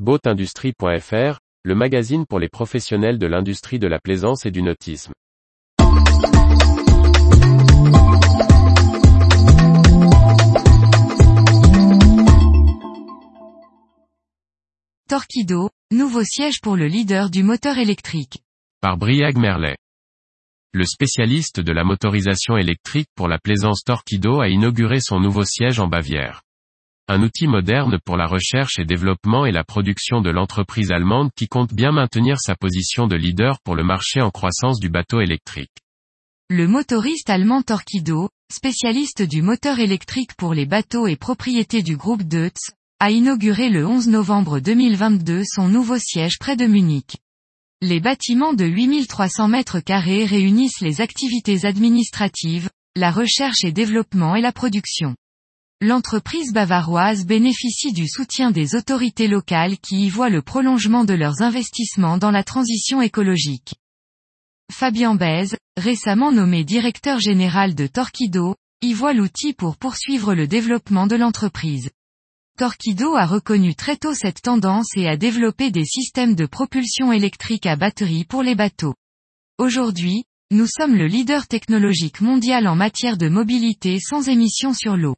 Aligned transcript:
Boatindustrie.fr, 0.00 1.38
le 1.62 1.74
magazine 1.76 2.26
pour 2.26 2.40
les 2.40 2.48
professionnels 2.48 3.16
de 3.16 3.28
l'industrie 3.28 3.78
de 3.78 3.86
la 3.86 4.00
plaisance 4.00 4.44
et 4.44 4.50
du 4.50 4.60
nautisme. 4.60 5.12
Torquido, 15.08 15.70
nouveau 15.92 16.24
siège 16.24 16.60
pour 16.60 16.74
le 16.74 16.88
leader 16.88 17.30
du 17.30 17.44
moteur 17.44 17.78
électrique. 17.78 18.38
Par 18.80 18.96
Briag 18.96 19.38
Merlet. 19.38 19.76
Le 20.72 20.84
spécialiste 20.84 21.60
de 21.60 21.70
la 21.70 21.84
motorisation 21.84 22.56
électrique 22.56 23.10
pour 23.14 23.28
la 23.28 23.38
plaisance 23.38 23.84
Torquido 23.84 24.40
a 24.40 24.48
inauguré 24.48 24.98
son 24.98 25.20
nouveau 25.20 25.44
siège 25.44 25.78
en 25.78 25.86
Bavière. 25.86 26.42
Un 27.06 27.22
outil 27.22 27.46
moderne 27.46 27.98
pour 28.02 28.16
la 28.16 28.26
recherche 28.26 28.78
et 28.78 28.86
développement 28.86 29.44
et 29.44 29.52
la 29.52 29.62
production 29.62 30.22
de 30.22 30.30
l'entreprise 30.30 30.90
allemande 30.90 31.28
qui 31.36 31.48
compte 31.48 31.74
bien 31.74 31.92
maintenir 31.92 32.38
sa 32.40 32.54
position 32.54 33.06
de 33.06 33.14
leader 33.14 33.58
pour 33.62 33.74
le 33.74 33.84
marché 33.84 34.22
en 34.22 34.30
croissance 34.30 34.80
du 34.80 34.88
bateau 34.88 35.20
électrique. 35.20 35.82
Le 36.48 36.66
motoriste 36.66 37.28
allemand 37.28 37.60
Torquido, 37.60 38.30
spécialiste 38.50 39.20
du 39.20 39.42
moteur 39.42 39.80
électrique 39.80 40.34
pour 40.38 40.54
les 40.54 40.64
bateaux 40.64 41.06
et 41.06 41.16
propriété 41.16 41.82
du 41.82 41.98
groupe 41.98 42.22
Deutz, 42.22 42.70
a 43.00 43.10
inauguré 43.10 43.68
le 43.68 43.86
11 43.86 44.08
novembre 44.08 44.58
2022 44.60 45.42
son 45.44 45.68
nouveau 45.68 45.98
siège 45.98 46.38
près 46.38 46.56
de 46.56 46.64
Munich. 46.64 47.18
Les 47.82 48.00
bâtiments 48.00 48.54
de 48.54 48.64
8300 48.64 49.48
mètres 49.48 49.80
carrés 49.80 50.24
réunissent 50.24 50.80
les 50.80 51.02
activités 51.02 51.66
administratives, 51.66 52.70
la 52.96 53.10
recherche 53.10 53.62
et 53.62 53.72
développement 53.72 54.36
et 54.36 54.40
la 54.40 54.52
production. 54.52 55.14
L'entreprise 55.80 56.52
bavaroise 56.52 57.26
bénéficie 57.26 57.92
du 57.92 58.08
soutien 58.08 58.50
des 58.50 58.74
autorités 58.74 59.28
locales 59.28 59.78
qui 59.78 60.06
y 60.06 60.08
voient 60.08 60.30
le 60.30 60.40
prolongement 60.40 61.04
de 61.04 61.14
leurs 61.14 61.42
investissements 61.42 62.16
dans 62.16 62.30
la 62.30 62.44
transition 62.44 63.02
écologique. 63.02 63.74
Fabien 64.72 65.14
Bèze, 65.14 65.56
récemment 65.76 66.32
nommé 66.32 66.64
directeur 66.64 67.20
général 67.20 67.74
de 67.74 67.86
Torquido, 67.86 68.56
y 68.82 68.94
voit 68.94 69.12
l'outil 69.12 69.52
pour 69.52 69.76
poursuivre 69.76 70.34
le 70.34 70.46
développement 70.46 71.06
de 71.06 71.16
l'entreprise. 71.16 71.90
Torquido 72.56 73.16
a 73.16 73.26
reconnu 73.26 73.74
très 73.74 73.96
tôt 73.96 74.14
cette 74.14 74.40
tendance 74.40 74.96
et 74.96 75.08
a 75.08 75.16
développé 75.16 75.70
des 75.70 75.84
systèmes 75.84 76.34
de 76.34 76.46
propulsion 76.46 77.12
électrique 77.12 77.66
à 77.66 77.76
batterie 77.76 78.24
pour 78.24 78.42
les 78.42 78.54
bateaux. 78.54 78.94
Aujourd'hui, 79.58 80.24
nous 80.50 80.66
sommes 80.66 80.94
le 80.94 81.08
leader 81.08 81.48
technologique 81.48 82.20
mondial 82.20 82.68
en 82.68 82.76
matière 82.76 83.16
de 83.16 83.28
mobilité 83.28 83.98
sans 83.98 84.28
émissions 84.28 84.72
sur 84.72 84.96
l'eau. 84.96 85.16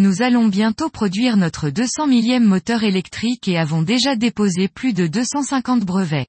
Nous 0.00 0.22
allons 0.22 0.46
bientôt 0.46 0.90
produire 0.90 1.36
notre 1.36 1.70
200 1.70 2.06
millième 2.06 2.44
moteur 2.44 2.84
électrique 2.84 3.48
et 3.48 3.58
avons 3.58 3.82
déjà 3.82 4.14
déposé 4.14 4.68
plus 4.68 4.92
de 4.92 5.08
250 5.08 5.84
brevets. 5.84 6.28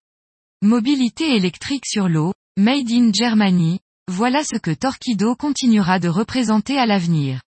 Mobilité 0.64 1.36
électrique 1.36 1.86
sur 1.86 2.10
l'eau, 2.10 2.34
Made 2.58 2.90
in 2.90 3.12
Germany, 3.14 3.80
voilà 4.12 4.44
ce 4.44 4.58
que 4.58 4.72
Torquido 4.72 5.36
continuera 5.36 6.00
de 6.00 6.08
représenter 6.08 6.80
à 6.80 6.88
l'avenir. 6.88 7.44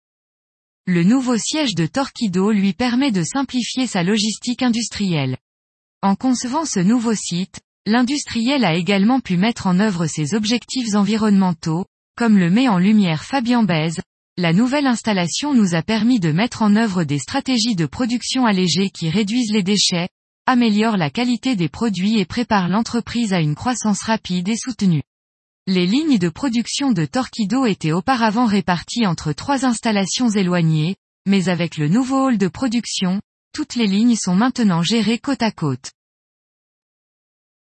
Le 0.85 1.03
nouveau 1.03 1.37
siège 1.37 1.73
de 1.73 1.85
Torquido 1.85 2.51
lui 2.51 2.73
permet 2.73 3.13
de 3.13 3.23
simplifier 3.23 3.87
sa 3.87 4.03
logistique 4.03 4.61
industrielle. 4.61 5.37
En 6.01 6.15
concevant 6.15 6.65
ce 6.65 6.81
nouveau 6.81 7.15
site, 7.15 7.61
l'industriel 7.85 8.65
a 8.65 8.75
également 8.75 9.21
pu 9.21 9.37
mettre 9.37 9.67
en 9.67 9.79
œuvre 9.79 10.05
ses 10.05 10.33
objectifs 10.33 10.95
environnementaux, 10.95 11.85
comme 12.17 12.37
le 12.37 12.49
met 12.49 12.67
en 12.67 12.77
lumière 12.77 13.23
Fabien 13.23 13.63
Bèze, 13.63 14.01
la 14.39 14.53
nouvelle 14.53 14.87
installation 14.87 15.53
nous 15.53 15.75
a 15.75 15.81
permis 15.81 16.21
de 16.21 16.31
mettre 16.31 16.61
en 16.61 16.77
œuvre 16.77 17.03
des 17.03 17.19
stratégies 17.19 17.75
de 17.75 17.85
production 17.85 18.45
allégées 18.45 18.89
qui 18.89 19.09
réduisent 19.09 19.51
les 19.51 19.63
déchets, 19.63 20.07
améliorent 20.45 20.95
la 20.95 21.09
qualité 21.09 21.57
des 21.57 21.67
produits 21.67 22.19
et 22.19 22.25
préparent 22.25 22.69
l'entreprise 22.69 23.33
à 23.33 23.41
une 23.41 23.53
croissance 23.53 24.01
rapide 24.01 24.47
et 24.47 24.55
soutenue. 24.55 25.03
Les 25.67 25.85
lignes 25.85 26.17
de 26.17 26.29
production 26.29 26.93
de 26.93 27.03
Torquido 27.03 27.65
étaient 27.65 27.91
auparavant 27.91 28.45
réparties 28.45 29.05
entre 29.05 29.33
trois 29.33 29.65
installations 29.65 30.29
éloignées, 30.29 30.95
mais 31.25 31.49
avec 31.49 31.75
le 31.75 31.89
nouveau 31.89 32.27
hall 32.27 32.37
de 32.37 32.47
production, 32.47 33.19
toutes 33.53 33.75
les 33.75 33.87
lignes 33.87 34.15
sont 34.15 34.35
maintenant 34.35 34.83
gérées 34.83 35.19
côte 35.19 35.43
à 35.43 35.51
côte. 35.51 35.91